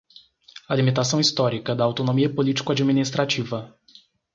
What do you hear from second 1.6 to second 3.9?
da autonomia político-administrativa